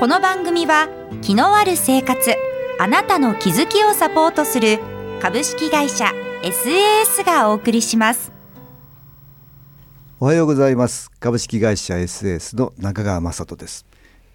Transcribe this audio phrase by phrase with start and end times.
[0.00, 0.88] この番組は
[1.22, 2.34] 気のある生活
[2.80, 4.80] あなたの気づきをサポートする
[5.22, 6.12] 株式会社
[6.42, 8.32] SAS がお送りします。
[10.18, 11.10] おはようございます。
[11.20, 13.86] 株式会社 SAS の中川雅人です。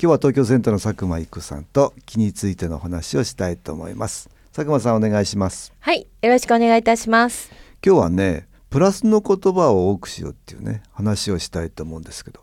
[0.02, 4.30] 今日は東京センターの佐久間育さんと気についてのお話をしたいと思います。
[4.54, 5.74] 佐久間さんお願いします。
[5.80, 7.52] はい、よろしくお願いいたします。
[7.86, 12.42] 今日はねプラスの言葉を多くしようっていうね話をしたいと思うんですけど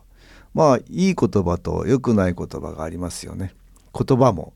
[0.57, 3.53] まあいい言葉と良くない言葉がありますよね。
[3.93, 4.53] 言葉も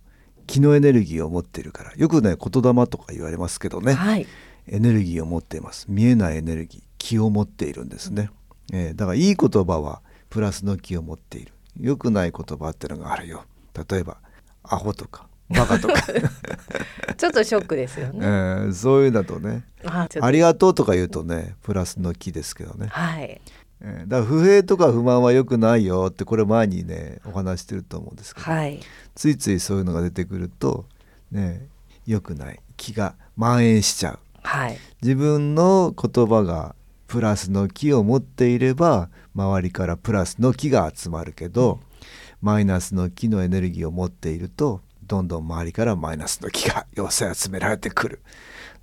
[0.48, 1.94] 気のエネルギーを持っているから。
[1.96, 4.26] よくね言霊とか言われますけどね、はい、
[4.68, 5.86] エネルギーを持っています。
[5.90, 8.32] 見えないエネルギー気を持っているんですね、
[8.74, 11.54] えーだからいい言葉はプラスの気を持っている。
[11.80, 13.46] 良くない言葉ってのがあるよ。
[13.88, 14.18] 例えば
[14.64, 16.02] アホとかバカとか、
[17.18, 18.26] ちょっとショックですよえね。
[18.26, 23.42] ーそういうのとねありがとうとか言うとねプラスの気ですけどね、はい、
[23.82, 28.80] えーだから不平とか不満は良くないよってこれ前にねお話してると思うんですけど、はい、
[29.16, 30.86] ついついそういうのが出てくると
[31.32, 31.68] ね
[32.06, 32.60] 良くない。
[32.78, 34.20] 気が蔓延しちゃう。
[34.42, 41.80] はい、自分の言葉がプラスの気を持っていれば周りからプラスの気が集まるけど、
[42.42, 48.22] マイナスの気のエネルギーを持っているとどんどん周りからマイナスの気が寄せ集められてくる。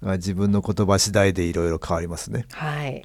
[0.01, 2.47] 自分の言葉次第でいろいろ変わりますね。
[2.53, 3.05] はい。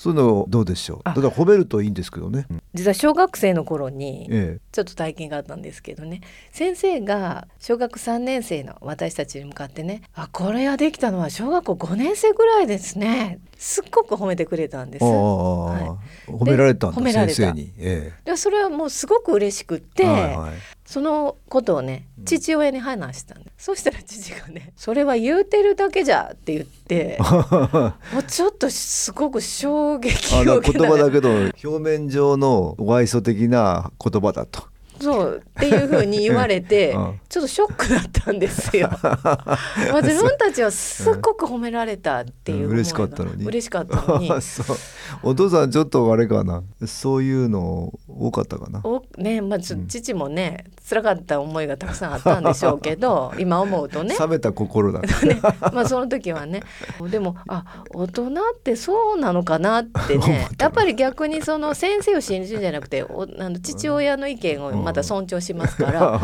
[0.00, 1.04] そういうのどうでしょう？
[1.04, 6.22] だあから褒めるといいんですけどね、実は小学生の頃にえちょっと体験があったんですけどね。
[6.52, 15.04] 先生が小学3年生の私たちに向かってね「あこれができたのは小学校5年生ぐらいですね」すっごく褒めてくれたんです。
[15.04, 17.34] は褒められたんだ褒められた。
[17.34, 20.50] 先生に、えでそれはもうすごく嬉しくって、えはいはい
[20.90, 30.80] そのことをね父親に話したんで、そしたら父がね「それは言うてるだけじゃ」って言って もうちょっとすごく衝撃を受けた。
[30.80, 31.30] 言葉だけど
[31.62, 34.64] 表面上のお愛想的な言葉だと。
[35.00, 38.90] そうっていうふうに言われて、 うんちょっとショックだったんですよ。
[39.02, 42.72] まあ自分たちはすっごく褒められたっていううん。
[42.72, 43.44] 嬉しかったのに。
[43.44, 44.28] 嬉しかったのに。
[45.22, 46.64] お父さんちょっとあれかな。
[46.86, 48.80] そういうの多かったかな。
[48.82, 54.16] おねまあ、ちょ父もね辛かった思いがたくさんあったんでしょうけど 今思うとね。
[54.18, 54.98] 冷めた心だ。
[54.98, 55.40] ね、
[55.72, 56.64] まあその時はね。
[57.12, 60.48] でもあ大人ってそうなのかなってね。
[60.58, 66.18] やっぱり逆にその先生を信じるんじゃなくておあの父親の意見をまた尊重しますから、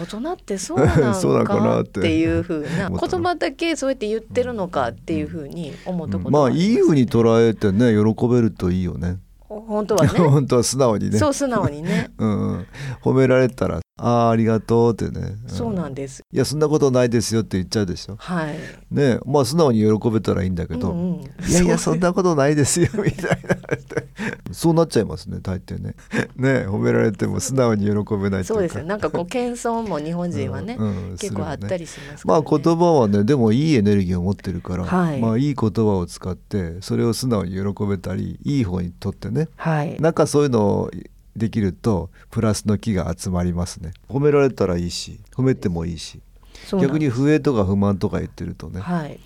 [0.00, 2.00] 大人ってそうなそうなののかなっかって。
[2.00, 9.18] ていうふうな言葉だけそうやって言ってるのかっていうふうに思ったことまあいいふうに捉えてね喜べるといいよね。
[9.48, 10.08] 本当はね。
[10.18, 11.18] 本当は素直にね。
[11.18, 12.10] そう素直にね。
[12.18, 12.66] うんうん、
[13.02, 16.22] 褒められたら「ああありがとう」ってね、そうなんでです。
[16.32, 18.16] いやそんなことないですよって言っちゃうでしょ。
[18.18, 18.56] はい。
[18.90, 23.55] ねまあ素直に喜べたらいいんだけど、うんうんいやいやそそんなことないですよみたいな
[24.52, 25.94] そうなっちゃいますね大抵ね。
[26.36, 35.20] ね褒められても素直に喜べないそうですねなんかこう謙遜も日本人はね、うんうん結構あったりしますから、まあね、言葉はねでもいいエネルギーを持ってるから、はい。
[35.20, 39.48] まあいい言葉を使ってそれを素直に喜べたりいい方にとってね。
[39.56, 39.96] はい。
[40.00, 40.90] なんかそういうのを
[41.36, 43.92] できるとプラスの気が集まりますね。
[44.08, 46.20] 褒められたらいいし褒めてもいいし
[46.72, 48.80] 逆に不平とか不満とか言ってるとね。
[48.80, 49.20] はい。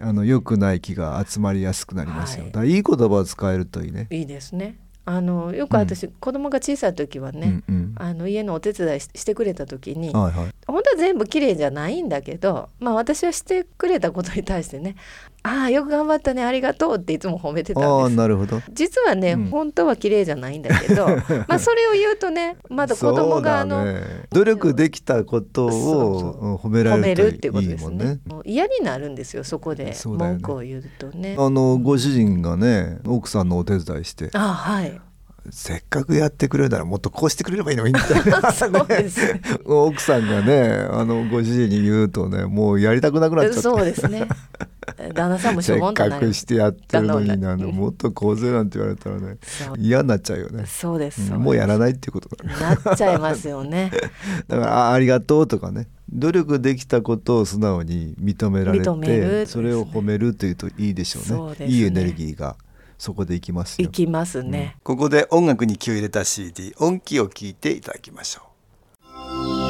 [0.00, 2.52] あの良くない気が集まりやすくなりますよ、はい。
[2.52, 4.08] だからいい言葉を使えるといいね。
[4.10, 4.76] いいですね。
[5.06, 7.94] あのよく私、子供が小さい時はね、うんうん。
[7.96, 10.54] あの家のお手伝いししてくれた時に、はいはい。
[10.66, 14.96] 本当は全部綺麗じゃないんだけど、まあ私はしてくれたことに対してね、
[15.46, 18.16] ああよく頑張ったねありがとうっていつも褒めてたんです。
[18.16, 21.06] なるほど実はね、うん本当は綺麗じゃないんだけど、
[21.46, 24.00] まあそれを言うとね、まだ子供があの、ね、
[24.30, 28.20] 努力できたことをうん褒められるとるっていうこといいもんねですね。
[28.26, 31.36] もう嫌になるんですよそこで文句を言うとね。
[31.38, 34.98] あのご主人がね奥さんのお手伝いしてあはい。
[35.50, 39.20] せっかくやってくれるならもっとこうしてくれればいいのにみたいな そうです。
[39.64, 43.60] 奥さんがねあのご主人に言うとねもうやりたくなくなっちゃって。
[43.60, 44.26] そうですね。
[45.14, 49.38] 旦那さんもしせっょぼんとなるかくしてやってるのになだののもっとこうぜなんて言われたらね
[49.78, 50.64] 嫌になっちゃうよね。
[50.66, 51.32] そうです。
[51.32, 52.54] もうやらないっていうことだね
[52.84, 53.90] なっちゃいますよね。
[54.48, 55.88] だからあありがとうとかね。
[56.12, 61.66] 努力できたことを素直に認められてそれを褒めるというといいでしょうね。
[61.66, 62.56] いいエネルギーが
[63.04, 63.86] そこでいきますよ。
[63.86, 64.76] いきますね。
[64.82, 68.42] ここで音楽に気を入れた CD 音気を聞いていただきましょ
[69.60, 69.63] う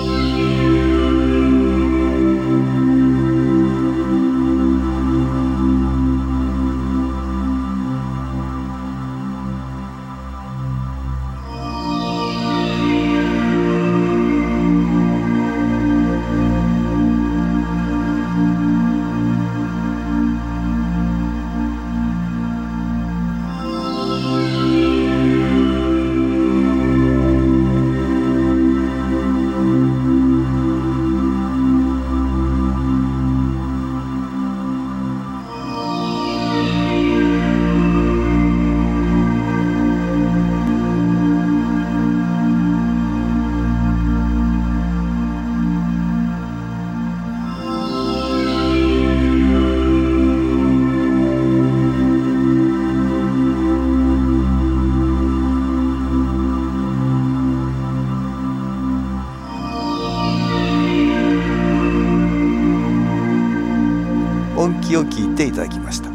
[64.80, 66.10] きを聞いていただきました。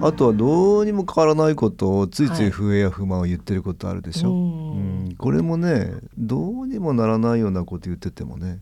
[0.00, 5.06] あとはどうにも変わらないことをついつい不平や不満を言ってることあるでしょ、うん。
[5.06, 5.14] うん。
[5.16, 8.60] これもねどうにもならないようなこと言っててもね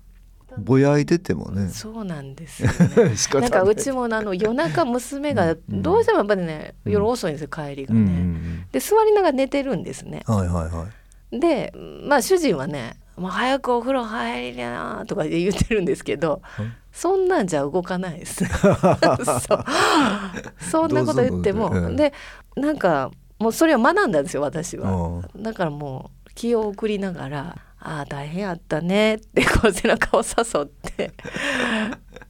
[0.59, 1.69] ぼやいててもね。
[1.69, 3.15] そうなんですよね。
[3.41, 6.93] なんかうちもあの夜中娘がうんどうしてもやっぱりねうん。
[6.93, 8.15] 夜遅いんですよ帰りがうんうんうね。
[8.15, 8.67] ん。
[8.73, 10.23] で座りながら寝てるんですね。
[10.27, 10.87] はいはいは
[11.33, 11.39] い。
[11.39, 11.75] で
[12.09, 16.73] まあ主人はね「もう早くお風呂入りな」とか言ってるんですけどうん。
[16.93, 18.43] そんなんじゃ動かないです。
[20.59, 21.69] そんなこと言っても。
[21.69, 21.97] どうぞどうぞ。
[21.97, 22.15] で
[22.57, 25.23] なんかもうそれを学んだんですよ私は。
[25.35, 25.43] うん。
[25.43, 31.13] だからもう気を送りながら「ああ大変やったね」ってこう背中を誘って。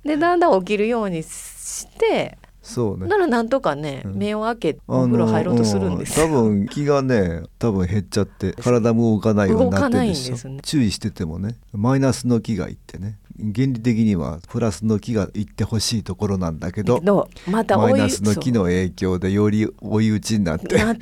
[0.04, 2.36] でだんだん起きるようにして
[2.66, 3.06] そうね。
[3.06, 4.16] ならなんとかね、うん。
[4.16, 10.34] 目を開けお風呂入ろうとするんです多分気がね多分減っちゃって体も動かないようになってるでしょ。
[10.34, 10.58] ですね。
[10.62, 13.18] 注意しててもねマイナスの気がいってね。
[13.38, 17.02] 原理的にはプラスの気がいってほしいところなんだけど
[17.46, 20.96] またマイナスの気の影響でより追い打ちになってもっ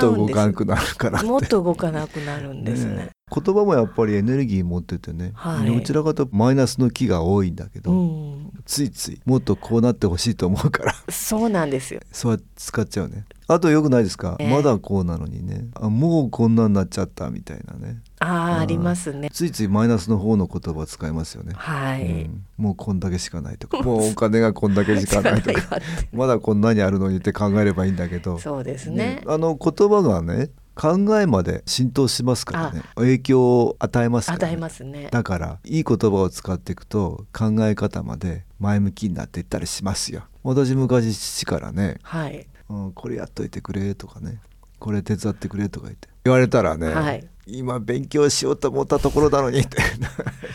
[0.00, 2.94] と動かなくなるからもっと動かなくなるんですね。
[2.96, 5.72] ね言葉もやっぱりエネルギー持っててね、はい。
[5.72, 7.94] どちらかとマイナスの気が多いんだけど、う
[8.36, 10.94] ん、ついついもっとこうなってほしいと思うから。
[11.08, 12.00] そうなんですよ。
[12.10, 13.24] そう使っちゃうね。
[13.46, 14.50] あとよくないですか、ええ。
[14.50, 15.66] まだこうなのにね。
[15.74, 18.00] あもうこんなになっちゃったみたいなね。
[18.20, 19.28] ああ、りますね。
[19.32, 22.02] ついついマイナスの方の言葉使いますよね、はい。
[22.02, 22.44] うん。
[22.58, 23.82] もうこんだけしかないとか。
[23.82, 25.78] もうお金がこんだけしかないとか。
[26.12, 28.38] まだこんなにあるのにって考えればいいんだけど。
[28.38, 29.22] そうですね。
[29.26, 32.82] あの言葉がね考えまで浸透しますからね。
[32.94, 35.08] 影響を与えますから、ね、与えますね。
[35.10, 40.24] だからいい言葉を使っていくと考え方まで前向きになっていったりしますよ。
[40.42, 42.46] 私昔父からね、はい。
[42.68, 44.40] うん、これやっといてくれとかね
[44.78, 46.08] これ手伝ってくれとか言って。
[46.24, 47.26] 言われたらね、はい。
[47.46, 49.78] 今勉強しようと思ったところなのにって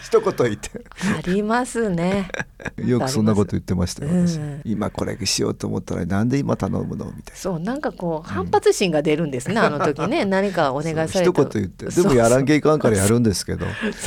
[0.06, 0.70] 一言言って。
[1.18, 2.30] ありますね。
[2.78, 4.62] よくそんなこと言ってましたよ私、うん。
[4.64, 7.36] 今これしようと思ったらなんで今頼むのみたいな。
[7.36, 10.24] そうなんかこう反発心が出るんですね、あの時ね。
[10.26, 11.88] 何かお願いされ一た言言って。
[11.88, 13.66] でもやらんけいかんからやるんですけど。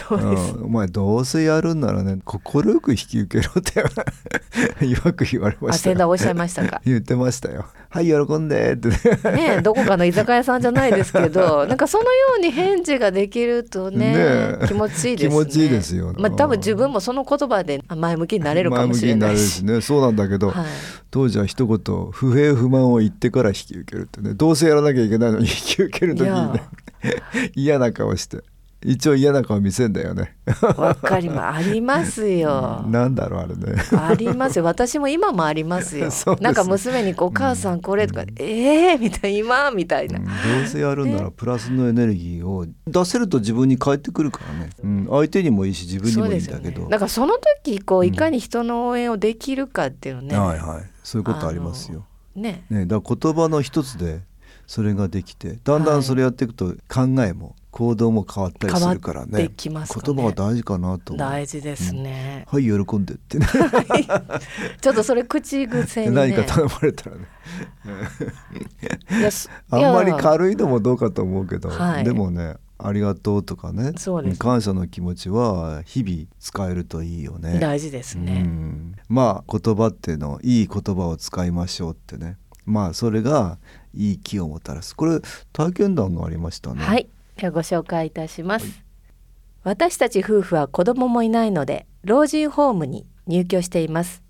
[0.09, 0.21] そう。
[0.21, 3.81] そうです、うん、お前どうせやるんならね快く引き受けろって
[4.87, 5.95] よく言われまあしたよ。
[5.95, 6.81] 先代おっしゃいましたか？
[6.87, 7.67] 言ってましたよ。
[7.91, 8.89] はい喜んでって。
[9.31, 15.31] ねねどこかの居酒屋さんじゃないですけどなんかそのように返事ができるとね気持ちいいですね。
[15.31, 16.15] 気持ちいいですよ。
[16.19, 19.81] まあ多分自分もその言葉で前向きになれるかもしれないし前向きになれるしね。
[19.81, 20.67] そうなんだけど、はい。
[21.11, 24.35] 当時は一言不平不満を言ってから引き受けるってね。
[24.35, 26.63] どうせやらなきゃいけないのに引き受ける時にね。
[27.55, 28.43] 嫌な顔して
[28.85, 30.37] 一応嫌な顔見せんだよね。
[30.77, 31.69] わかります。
[31.69, 32.85] ありますよ。
[32.87, 33.75] なんだろうあれね。
[33.93, 34.65] ありますよ。
[34.65, 36.11] 私も今もありますよ。
[36.41, 39.39] なんか娘にこう「お母さんこれ」とか「ええー」みたいな。
[39.39, 39.71] 今？
[39.73, 40.21] みたいな。
[40.21, 40.25] うん。
[40.27, 40.31] ど
[40.65, 46.89] うせやるんならプラスのエネルギーを出せると自分に返ってくるからね、うん、相手にもいいし自分にもいいんだけど、ね。
[46.89, 50.83] だからその時こういかに人の応援をできるかっていうのね、はいはい。
[51.03, 52.05] そういうことありますよ。
[52.37, 52.65] ね。
[52.71, 54.21] ね、だから言葉の一つで
[54.69, 59.51] それができてだんだんそれやっていくと考えも行動も変わったりするからね。
[59.57, 60.03] きますかね。
[60.07, 61.17] 言葉が大事かなと。
[61.17, 63.47] 大事ですね、はい喜んでってね。
[64.81, 66.17] ちょっとそれ口癖にね。
[66.35, 67.25] 何か頼まれたらね。
[69.71, 72.05] あんまり軽いのもどうかと思うけど、はい。
[72.05, 73.93] でもねありがとうとかね。
[74.39, 77.59] 感謝の気持ちは日々使えるといいよね。
[77.59, 78.97] 大事ですうね、ん。
[79.09, 83.59] まあ言葉っていうのをいい言葉を使いましょうってねまあそれが
[83.95, 84.95] いい気をもたらす。
[84.95, 85.21] これ
[85.53, 86.83] 体験談がありましたね。
[86.83, 87.09] はい。
[87.37, 88.83] ではご紹介いたします、
[89.63, 94.23] 私たち夫婦は子供もいないので老人ホームに入居しています。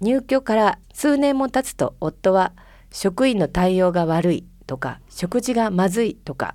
[0.00, 2.52] 入居から数年も経つと夫は
[2.90, 6.54] 職員の対応が悪いとか食事がまずいとか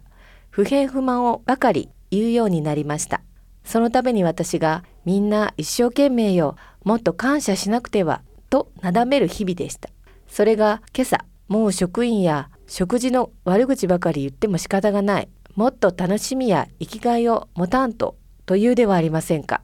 [0.49, 3.21] 不平不満をばかり言うようになりました。
[3.63, 9.89] そのために私がみんな一生懸命よもっと感謝しなくてはとなだめる日々でした
[10.27, 15.29] それが今朝もう職員や食事の悪口ばかり言っても仕方がない。
[15.55, 18.15] もっと楽しみや生きがいを持たんと
[18.47, 19.61] というではありませんか。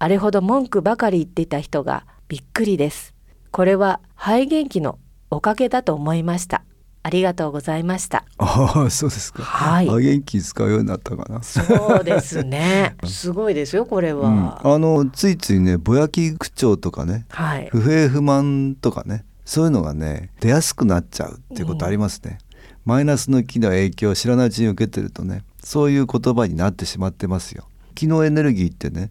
[0.00, 3.14] あれほど文句ばかり言っていた人がびっくりです。
[3.52, 4.98] これは肺元気の
[5.30, 6.64] おかげだと思いました。
[7.02, 8.24] ありがとうございました。
[8.38, 9.42] ああそうですか。
[9.42, 9.88] はい。
[9.88, 11.42] あ元気使うようになったかな。
[11.42, 12.96] そうですね。
[13.06, 14.28] すごいですよこれは、
[14.64, 17.68] うん、あのついついねぼやき口調とかねはい。
[17.70, 22.36] 不平不満とかねそういうのがね出やすくなっちゃうっていうことありますね、
[22.84, 27.66] マイナスの気の影響を知らないうちに受けてるとねそういう言葉になってしまってますよ。
[27.94, 29.10] 気のエネルギーってね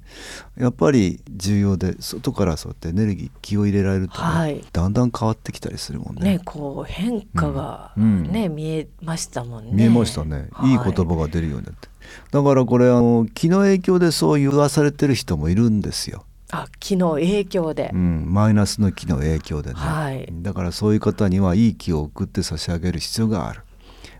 [0.55, 4.63] やっぱり重要で外からそうやってエネルギー気を入れられるとね、はい。
[4.71, 6.37] だんだん変わってきたりするもんね。
[6.37, 8.03] ねこう変化がうん。
[8.03, 8.31] うん。
[8.31, 9.71] ね、見えましたもんね。
[9.73, 11.89] 見えましたね、い、いはい言葉が出るようになって。
[12.29, 20.27] だからこれあの気の影響でそう言わされてる人もいるんですよあ気の影響で、うん、マイナスの気の影響でね、はい。
[20.31, 23.61] だからそういう方にはいい気を送って差し上げる必要がある。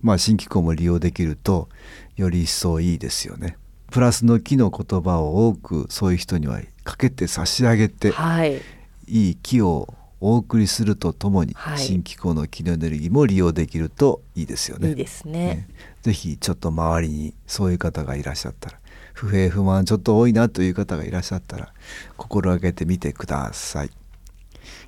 [0.02, 1.70] まあ新機構も利用できると
[2.16, 3.58] より一層いいですよね。
[3.92, 8.62] プラスの気の言葉を多くそういう人にはかけて差し上げてはい。
[9.08, 11.80] いい気をお送りするとともに、はい。
[11.80, 15.68] 新機構の気のエネルギーも利用できるといいですよねいいですねね
[16.02, 18.80] ぜひちょっと周りにそういう方がいらっしゃったら
[19.18, 21.74] 不平不満ちょっと多いなという方がいらっしゃったら
[22.18, 23.90] 心がけてみてください。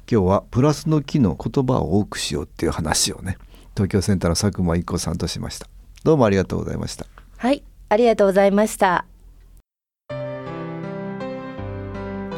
[0.09, 3.38] 今日はプラスの気の言葉を多くしようっていう話をね
[3.74, 5.67] 東京センターの佐久間一子さんとしました。
[6.03, 7.07] どうもありがとうございました。
[7.38, 9.05] はいありがとうございました。